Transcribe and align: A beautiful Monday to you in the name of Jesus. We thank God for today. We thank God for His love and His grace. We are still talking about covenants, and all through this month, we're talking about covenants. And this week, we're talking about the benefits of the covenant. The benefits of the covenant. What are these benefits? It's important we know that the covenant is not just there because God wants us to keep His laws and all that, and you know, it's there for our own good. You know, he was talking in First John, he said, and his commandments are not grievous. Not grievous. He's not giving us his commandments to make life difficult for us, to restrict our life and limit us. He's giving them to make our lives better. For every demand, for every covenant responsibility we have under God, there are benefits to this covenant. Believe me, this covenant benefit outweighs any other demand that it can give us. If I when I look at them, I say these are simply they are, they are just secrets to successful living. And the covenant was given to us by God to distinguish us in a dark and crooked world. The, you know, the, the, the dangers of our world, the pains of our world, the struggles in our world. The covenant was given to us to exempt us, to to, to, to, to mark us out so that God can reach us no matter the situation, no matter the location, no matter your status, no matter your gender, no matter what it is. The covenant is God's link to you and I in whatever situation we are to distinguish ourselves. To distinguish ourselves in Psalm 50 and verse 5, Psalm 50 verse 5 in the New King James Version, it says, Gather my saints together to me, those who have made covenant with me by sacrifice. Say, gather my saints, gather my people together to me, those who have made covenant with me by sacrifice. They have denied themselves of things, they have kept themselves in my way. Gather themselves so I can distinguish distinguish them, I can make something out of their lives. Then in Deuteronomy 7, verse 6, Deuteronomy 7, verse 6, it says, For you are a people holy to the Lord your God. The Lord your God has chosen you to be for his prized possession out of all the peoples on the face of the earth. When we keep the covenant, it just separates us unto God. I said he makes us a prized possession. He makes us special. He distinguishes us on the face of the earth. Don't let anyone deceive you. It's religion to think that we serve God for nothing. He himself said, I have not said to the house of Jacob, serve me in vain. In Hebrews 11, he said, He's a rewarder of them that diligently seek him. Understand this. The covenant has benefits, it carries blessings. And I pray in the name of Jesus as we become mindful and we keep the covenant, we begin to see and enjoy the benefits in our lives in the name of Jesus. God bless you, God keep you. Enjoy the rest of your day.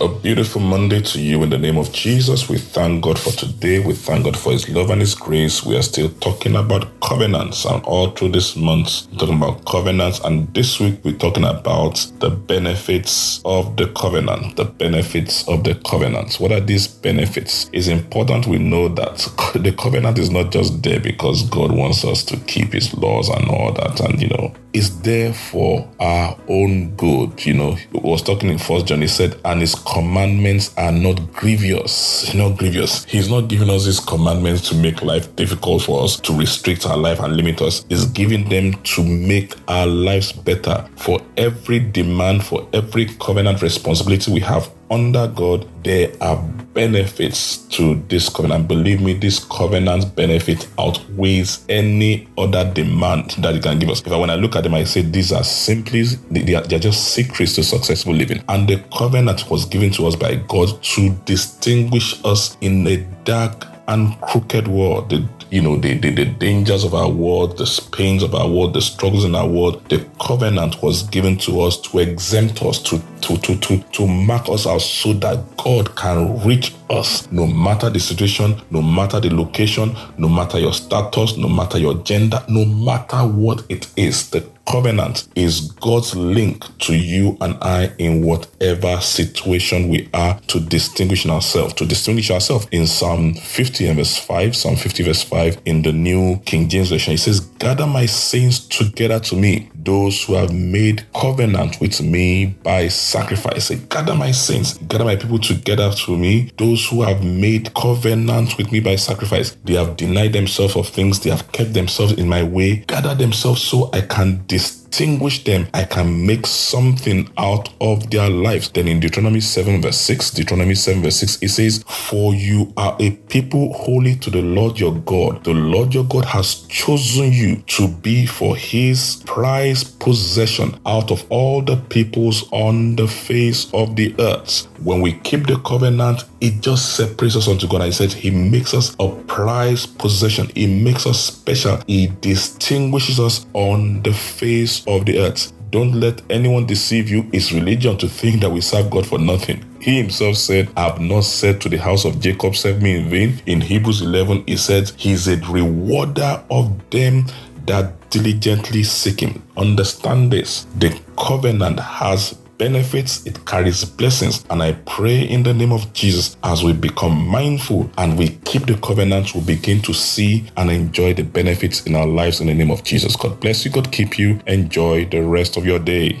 A 0.00 0.08
beautiful 0.08 0.60
Monday 0.60 1.00
to 1.00 1.20
you 1.20 1.42
in 1.42 1.50
the 1.50 1.58
name 1.58 1.78
of 1.78 1.92
Jesus. 1.92 2.48
We 2.48 2.58
thank 2.58 3.02
God 3.02 3.18
for 3.18 3.32
today. 3.32 3.80
We 3.80 3.94
thank 3.94 4.24
God 4.24 4.38
for 4.38 4.52
His 4.52 4.68
love 4.68 4.90
and 4.90 5.00
His 5.00 5.14
grace. 5.16 5.64
We 5.64 5.76
are 5.76 5.82
still 5.82 6.10
talking 6.20 6.56
about 6.56 7.00
covenants, 7.00 7.64
and 7.64 7.82
all 7.84 8.10
through 8.10 8.30
this 8.30 8.56
month, 8.56 9.08
we're 9.12 9.18
talking 9.18 9.36
about 9.38 9.64
covenants. 9.64 10.20
And 10.20 10.52
this 10.54 10.78
week, 10.80 11.00
we're 11.04 11.16
talking 11.16 11.44
about 11.44 12.06
the 12.20 12.30
benefits 12.30 13.40
of 13.46 13.76
the 13.76 13.88
covenant. 13.96 14.56
The 14.56 14.66
benefits 14.66 15.48
of 15.48 15.64
the 15.64 15.74
covenant. 15.76 16.34
What 16.40 16.52
are 16.52 16.60
these 16.60 16.86
benefits? 16.86 17.70
It's 17.72 17.88
important 17.88 18.46
we 18.46 18.58
know 18.58 18.88
that 18.88 19.26
the 19.58 19.72
covenant 19.72 20.18
is 20.18 20.30
not 20.30 20.52
just 20.52 20.82
there 20.82 21.00
because 21.00 21.48
God 21.50 21.72
wants 21.72 22.04
us 22.04 22.22
to 22.24 22.36
keep 22.38 22.72
His 22.72 22.94
laws 22.94 23.28
and 23.28 23.48
all 23.48 23.72
that, 23.72 24.00
and 24.00 24.20
you 24.20 24.28
know, 24.28 24.54
it's 24.74 24.90
there 24.90 25.32
for 25.32 25.88
our 26.00 26.36
own 26.48 26.94
good. 26.96 27.46
You 27.46 27.54
know, 27.54 27.74
he 27.74 27.86
was 27.92 28.22
talking 28.22 28.50
in 28.50 28.58
First 28.58 28.86
John, 28.86 29.00
he 29.00 29.06
said, 29.06 29.40
and 29.44 29.60
his 29.60 29.76
commandments 29.76 30.76
are 30.76 30.90
not 30.90 31.32
grievous. 31.32 32.34
Not 32.34 32.58
grievous. 32.58 33.04
He's 33.04 33.30
not 33.30 33.42
giving 33.42 33.70
us 33.70 33.84
his 33.84 34.00
commandments 34.00 34.68
to 34.70 34.74
make 34.74 35.02
life 35.02 35.34
difficult 35.36 35.82
for 35.82 36.02
us, 36.02 36.18
to 36.20 36.36
restrict 36.36 36.86
our 36.86 36.96
life 36.96 37.20
and 37.20 37.36
limit 37.36 37.62
us. 37.62 37.84
He's 37.88 38.04
giving 38.06 38.48
them 38.48 38.72
to 38.82 39.04
make 39.04 39.54
our 39.68 39.86
lives 39.86 40.32
better. 40.32 40.84
For 40.96 41.20
every 41.36 41.78
demand, 41.78 42.44
for 42.44 42.68
every 42.72 43.06
covenant 43.20 43.62
responsibility 43.62 44.32
we 44.32 44.40
have 44.40 44.70
under 44.90 45.28
God, 45.28 45.68
there 45.84 46.12
are 46.20 46.42
benefits 46.74 47.58
to 47.68 47.94
this 48.08 48.28
covenant. 48.28 48.68
Believe 48.68 49.00
me, 49.00 49.14
this 49.14 49.44
covenant 49.44 50.14
benefit 50.14 50.68
outweighs 50.78 51.64
any 51.68 52.28
other 52.36 52.70
demand 52.72 53.30
that 53.38 53.54
it 53.54 53.62
can 53.62 53.78
give 53.78 53.88
us. 53.88 54.02
If 54.04 54.12
I 54.12 54.16
when 54.16 54.30
I 54.30 54.34
look 54.34 54.56
at 54.56 54.64
them, 54.64 54.74
I 54.74 54.84
say 54.84 55.02
these 55.02 55.32
are 55.32 55.44
simply 55.44 56.02
they 56.30 56.54
are, 56.54 56.62
they 56.62 56.76
are 56.76 56.80
just 56.80 57.12
secrets 57.12 57.54
to 57.54 57.64
successful 57.64 58.12
living. 58.12 58.42
And 58.48 58.68
the 58.68 58.82
covenant 58.96 59.50
was 59.50 59.64
given 59.64 59.90
to 59.92 60.06
us 60.06 60.16
by 60.16 60.34
God 60.48 60.82
to 60.82 61.10
distinguish 61.24 62.22
us 62.24 62.56
in 62.60 62.86
a 62.86 62.96
dark 63.24 63.73
and 63.88 64.20
crooked 64.20 64.68
world. 64.68 65.10
The, 65.10 65.26
you 65.50 65.62
know, 65.62 65.76
the, 65.76 65.98
the, 65.98 66.10
the 66.10 66.24
dangers 66.24 66.84
of 66.84 66.94
our 66.94 67.08
world, 67.08 67.58
the 67.58 67.88
pains 67.92 68.22
of 68.22 68.34
our 68.34 68.48
world, 68.48 68.74
the 68.74 68.80
struggles 68.80 69.24
in 69.24 69.34
our 69.34 69.48
world. 69.48 69.88
The 69.88 70.06
covenant 70.20 70.82
was 70.82 71.02
given 71.04 71.36
to 71.38 71.60
us 71.60 71.80
to 71.82 71.98
exempt 71.98 72.62
us, 72.62 72.82
to 72.84 73.02
to, 73.24 73.38
to, 73.38 73.56
to, 73.56 73.78
to 73.78 74.06
mark 74.06 74.48
us 74.50 74.66
out 74.66 74.82
so 74.82 75.14
that 75.14 75.56
God 75.56 75.96
can 75.96 76.38
reach 76.46 76.74
us 76.90 77.30
no 77.30 77.46
matter 77.46 77.90
the 77.90 78.00
situation, 78.00 78.60
no 78.70 78.82
matter 78.82 79.20
the 79.20 79.34
location, 79.34 79.94
no 80.18 80.28
matter 80.28 80.58
your 80.58 80.72
status, 80.72 81.36
no 81.36 81.48
matter 81.48 81.78
your 81.78 81.94
gender, 82.02 82.42
no 82.48 82.64
matter 82.64 83.18
what 83.18 83.64
it 83.68 83.90
is. 83.96 84.30
The 84.30 84.48
covenant 84.66 85.28
is 85.34 85.72
God's 85.72 86.14
link 86.16 86.64
to 86.78 86.96
you 86.96 87.36
and 87.40 87.56
I 87.62 87.92
in 87.98 88.24
whatever 88.24 89.00
situation 89.00 89.88
we 89.88 90.08
are 90.14 90.40
to 90.48 90.60
distinguish 90.60 91.26
ourselves. 91.26 91.74
To 91.74 91.86
distinguish 91.86 92.30
ourselves 92.30 92.66
in 92.70 92.86
Psalm 92.86 93.34
50 93.34 93.88
and 93.88 93.96
verse 93.98 94.18
5, 94.18 94.56
Psalm 94.56 94.76
50 94.76 95.02
verse 95.04 95.22
5 95.22 95.60
in 95.64 95.82
the 95.82 95.92
New 95.92 96.38
King 96.46 96.68
James 96.68 96.90
Version, 96.90 97.14
it 97.14 97.18
says, 97.18 97.40
Gather 97.40 97.86
my 97.86 98.06
saints 98.06 98.66
together 98.66 99.20
to 99.20 99.36
me, 99.36 99.70
those 99.74 100.24
who 100.24 100.34
have 100.34 100.52
made 100.52 101.04
covenant 101.14 101.80
with 101.80 102.00
me 102.02 102.46
by 102.62 102.88
sacrifice. 102.88 103.66
Say, 103.66 103.76
gather 103.76 104.14
my 104.14 104.32
saints, 104.32 104.78
gather 104.78 105.04
my 105.04 105.16
people 105.16 105.38
together 105.38 105.90
to 105.90 106.16
me, 106.16 106.50
those 106.56 106.73
who 106.82 107.02
have 107.02 107.24
made 107.24 107.72
covenant 107.74 108.56
with 108.58 108.72
me 108.72 108.80
by 108.80 108.96
sacrifice. 108.96 109.50
They 109.64 109.74
have 109.74 109.96
denied 109.96 110.32
themselves 110.32 110.76
of 110.76 110.88
things, 110.88 111.20
they 111.20 111.30
have 111.30 111.50
kept 111.52 111.74
themselves 111.74 112.12
in 112.12 112.28
my 112.28 112.42
way. 112.42 112.76
Gather 112.86 113.14
themselves 113.14 113.62
so 113.62 113.90
I 113.92 114.02
can 114.02 114.44
distinguish 114.46 114.83
distinguish 114.94 115.42
them, 115.42 115.66
I 115.74 115.82
can 115.82 116.24
make 116.24 116.46
something 116.46 117.28
out 117.36 117.68
of 117.80 118.10
their 118.10 118.30
lives. 118.30 118.70
Then 118.70 118.86
in 118.86 119.00
Deuteronomy 119.00 119.40
7, 119.40 119.82
verse 119.82 119.96
6, 119.96 120.30
Deuteronomy 120.30 120.76
7, 120.76 121.02
verse 121.02 121.16
6, 121.16 121.42
it 121.42 121.48
says, 121.48 121.82
For 121.88 122.32
you 122.32 122.72
are 122.76 122.96
a 123.00 123.10
people 123.10 123.72
holy 123.72 124.14
to 124.14 124.30
the 124.30 124.42
Lord 124.42 124.78
your 124.78 124.94
God. 125.00 125.42
The 125.42 125.52
Lord 125.52 125.92
your 125.94 126.04
God 126.04 126.24
has 126.26 126.62
chosen 126.68 127.32
you 127.32 127.56
to 127.66 127.88
be 127.88 128.24
for 128.24 128.54
his 128.54 129.20
prized 129.26 129.98
possession 129.98 130.78
out 130.86 131.10
of 131.10 131.26
all 131.28 131.60
the 131.60 131.76
peoples 131.76 132.48
on 132.52 132.94
the 132.94 133.08
face 133.08 133.72
of 133.74 133.96
the 133.96 134.14
earth. 134.20 134.68
When 134.80 135.00
we 135.00 135.14
keep 135.14 135.46
the 135.48 135.58
covenant, 135.58 136.22
it 136.40 136.60
just 136.60 136.94
separates 136.94 137.34
us 137.34 137.48
unto 137.48 137.66
God. 137.66 137.80
I 137.80 137.90
said 137.90 138.12
he 138.12 138.30
makes 138.30 138.74
us 138.74 138.94
a 139.00 139.08
prized 139.26 139.98
possession. 139.98 140.50
He 140.54 140.66
makes 140.66 141.06
us 141.06 141.18
special. 141.18 141.80
He 141.88 142.12
distinguishes 142.20 143.18
us 143.18 143.46
on 143.54 144.02
the 144.02 144.12
face 144.12 144.83
of 144.86 145.06
the 145.06 145.18
earth. 145.18 145.52
Don't 145.70 145.92
let 145.94 146.22
anyone 146.30 146.66
deceive 146.66 147.10
you. 147.10 147.28
It's 147.32 147.52
religion 147.52 147.98
to 147.98 148.08
think 148.08 148.40
that 148.42 148.50
we 148.50 148.60
serve 148.60 148.90
God 148.90 149.06
for 149.06 149.18
nothing. 149.18 149.64
He 149.80 149.96
himself 149.96 150.36
said, 150.36 150.70
I 150.76 150.84
have 150.84 151.00
not 151.00 151.24
said 151.24 151.60
to 151.62 151.68
the 151.68 151.78
house 151.78 152.04
of 152.04 152.20
Jacob, 152.20 152.54
serve 152.54 152.80
me 152.80 152.96
in 152.96 153.10
vain. 153.10 153.42
In 153.46 153.60
Hebrews 153.60 154.02
11, 154.02 154.44
he 154.46 154.56
said, 154.56 154.90
He's 154.96 155.26
a 155.26 155.36
rewarder 155.50 156.42
of 156.48 156.90
them 156.90 157.26
that 157.66 158.08
diligently 158.10 158.84
seek 158.84 159.20
him. 159.20 159.42
Understand 159.56 160.32
this. 160.32 160.66
The 160.78 160.96
covenant 161.18 161.80
has 161.80 162.38
benefits, 162.58 163.26
it 163.26 163.44
carries 163.46 163.84
blessings. 163.84 164.44
And 164.50 164.62
I 164.62 164.72
pray 164.86 165.20
in 165.20 165.42
the 165.42 165.54
name 165.54 165.72
of 165.72 165.92
Jesus 165.92 166.36
as 166.42 166.62
we 166.62 166.72
become 166.72 167.26
mindful 167.26 167.90
and 167.98 168.18
we 168.18 168.30
keep 168.44 168.66
the 168.66 168.76
covenant, 168.78 169.34
we 169.34 169.40
begin 169.42 169.80
to 169.82 169.92
see 169.92 170.44
and 170.56 170.70
enjoy 170.70 171.14
the 171.14 171.24
benefits 171.24 171.86
in 171.86 171.94
our 171.94 172.06
lives 172.06 172.40
in 172.40 172.46
the 172.46 172.54
name 172.54 172.70
of 172.70 172.84
Jesus. 172.84 173.16
God 173.16 173.40
bless 173.40 173.64
you, 173.64 173.70
God 173.70 173.90
keep 173.92 174.18
you. 174.18 174.40
Enjoy 174.46 175.04
the 175.06 175.20
rest 175.20 175.56
of 175.56 175.66
your 175.66 175.78
day. 175.78 176.20